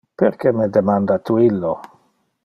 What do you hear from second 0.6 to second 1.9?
demanda tu illo?